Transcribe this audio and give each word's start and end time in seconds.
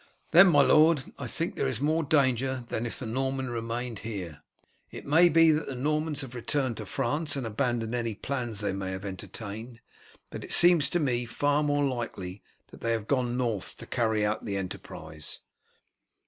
"Then, 0.31 0.47
my 0.47 0.63
lord, 0.63 1.13
I 1.19 1.27
think 1.27 1.53
there 1.53 1.67
is 1.67 1.79
more 1.79 2.01
danger 2.03 2.63
than 2.69 2.87
if 2.87 2.97
the 2.97 3.05
Norman 3.05 3.51
remained 3.51 3.99
here. 3.99 4.41
It 4.89 5.05
may 5.05 5.29
be 5.29 5.51
that 5.51 5.67
the 5.67 5.75
Normans 5.75 6.21
have 6.21 6.33
returned 6.33 6.77
to 6.77 6.87
France 6.87 7.35
and 7.35 7.45
abandoned 7.45 7.93
any 7.93 8.15
plans 8.15 8.61
they 8.61 8.73
may 8.73 8.93
have 8.93 9.05
entertained. 9.05 9.79
But 10.31 10.43
it 10.43 10.53
seems 10.53 10.89
to 10.89 10.99
me 10.99 11.25
far 11.27 11.61
more 11.61 11.83
likely 11.83 12.41
that 12.71 12.81
they 12.81 12.93
have 12.93 13.05
gone 13.07 13.37
north 13.37 13.77
to 13.77 13.85
carry 13.85 14.25
out 14.25 14.43
the 14.43 14.57
enterprise." 14.57 15.41